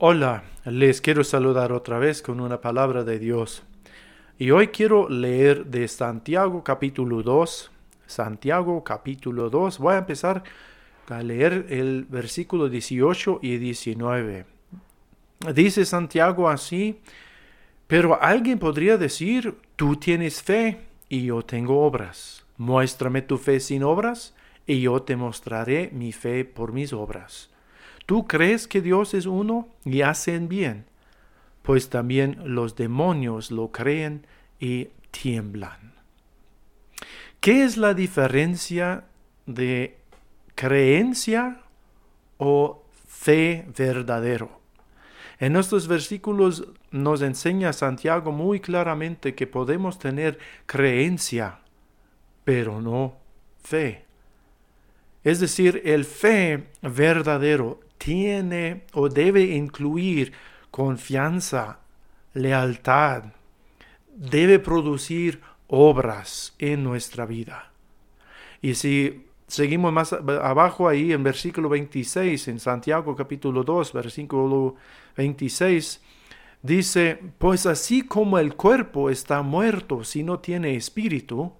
[0.00, 3.64] Hola, les quiero saludar otra vez con una palabra de Dios.
[4.38, 7.72] Y hoy quiero leer de Santiago capítulo 2.
[8.06, 9.80] Santiago capítulo 2.
[9.80, 10.44] Voy a empezar
[11.08, 14.46] a leer el versículo 18 y 19.
[15.52, 17.00] Dice Santiago así,
[17.88, 20.78] pero alguien podría decir, tú tienes fe
[21.08, 22.46] y yo tengo obras.
[22.56, 24.32] Muéstrame tu fe sin obras
[24.64, 27.50] y yo te mostraré mi fe por mis obras.
[28.08, 30.86] ¿Tú crees que Dios es uno y hacen bien?
[31.60, 34.26] Pues también los demonios lo creen
[34.58, 35.92] y tiemblan.
[37.40, 39.04] ¿Qué es la diferencia
[39.44, 39.98] de
[40.54, 41.60] creencia
[42.38, 44.58] o fe verdadero?
[45.38, 51.58] En estos versículos nos enseña Santiago muy claramente que podemos tener creencia,
[52.44, 53.18] pero no
[53.62, 54.06] fe.
[55.24, 60.32] Es decir, el fe verdadero tiene o debe incluir
[60.70, 61.80] confianza,
[62.32, 63.24] lealtad,
[64.16, 67.70] debe producir obras en nuestra vida.
[68.62, 74.76] Y si seguimos más abajo ahí en versículo 26, en Santiago capítulo 2, versículo
[75.18, 76.00] 26,
[76.62, 81.52] dice, pues así como el cuerpo está muerto si no tiene espíritu,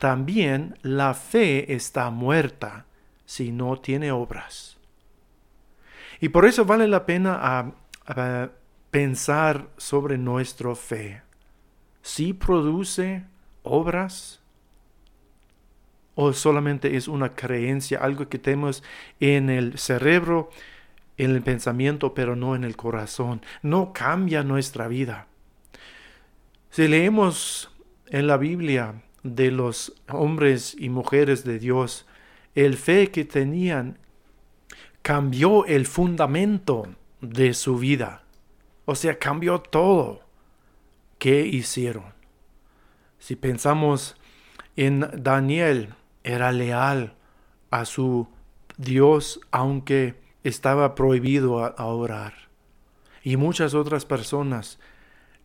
[0.00, 2.86] también la fe está muerta
[3.24, 4.81] si no tiene obras.
[6.22, 7.72] Y por eso vale la pena
[8.92, 11.20] pensar sobre nuestra fe.
[12.00, 13.24] Si produce
[13.64, 14.40] obras
[16.14, 18.84] o solamente es una creencia, algo que tenemos
[19.18, 20.50] en el cerebro,
[21.16, 23.42] en el pensamiento, pero no en el corazón.
[23.62, 25.26] No cambia nuestra vida.
[26.70, 27.74] Si leemos
[28.06, 32.06] en la Biblia de los hombres y mujeres de Dios,
[32.54, 33.98] el fe que tenían
[35.02, 36.86] cambió el fundamento
[37.20, 38.22] de su vida.
[38.84, 40.20] O sea, cambió todo
[41.18, 42.04] que hicieron.
[43.18, 44.16] Si pensamos
[44.76, 45.94] en Daniel,
[46.24, 47.14] era leal
[47.70, 48.28] a su
[48.76, 52.34] Dios aunque estaba prohibido a, orar.
[53.22, 54.78] Y muchas otras personas.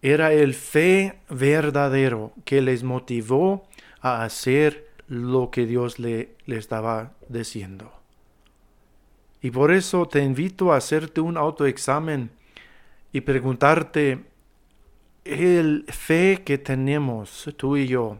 [0.01, 3.67] Era el fe verdadero que les motivó
[4.01, 7.91] a hacer lo que Dios le, le estaba diciendo.
[9.41, 12.31] Y por eso te invito a hacerte un autoexamen
[13.11, 14.25] y preguntarte,
[15.25, 18.17] ¿el fe que tenemos tú y yo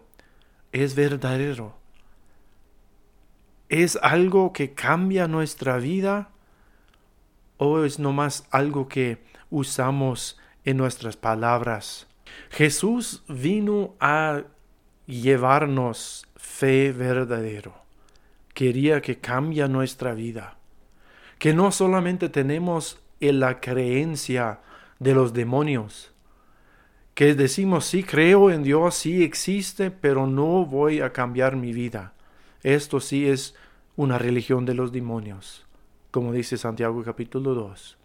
[0.72, 1.76] es verdadero?
[3.70, 6.30] ¿Es algo que cambia nuestra vida?
[7.58, 9.18] ¿O es nomás algo que
[9.50, 12.08] usamos en nuestras palabras?
[12.52, 14.44] Jesús vino a
[15.08, 17.74] llevarnos fe verdadero.
[18.54, 20.57] Quería que cambie nuestra vida
[21.40, 24.60] que no solamente tenemos en la creencia
[25.00, 26.12] de los demonios,
[27.14, 32.14] que decimos sí creo en Dios, sí existe, pero no voy a cambiar mi vida.
[32.62, 33.56] Esto sí es
[33.96, 35.66] una religión de los demonios,
[36.12, 37.98] como dice Santiago capítulo 2.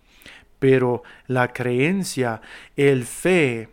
[0.59, 2.41] Pero la creencia,
[2.77, 3.69] el fe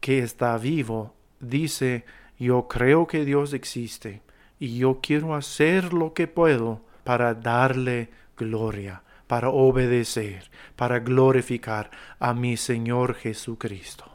[0.00, 2.04] que está vivo, dice,
[2.38, 4.22] yo creo que Dios existe
[4.58, 8.08] y yo quiero hacer lo que puedo para darle
[8.40, 14.06] gloria, para obedecer, para glorificar a mi Señor Jesucristo.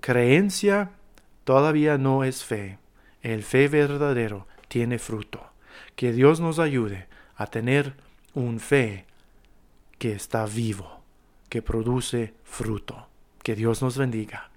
[0.00, 0.92] Creencia
[1.44, 2.78] todavía no es fe.
[3.22, 5.50] El fe verdadero tiene fruto.
[5.96, 7.94] Que Dios nos ayude a tener
[8.34, 9.06] un fe
[9.98, 11.02] que está vivo,
[11.48, 13.08] que produce fruto.
[13.42, 14.50] Que Dios nos bendiga.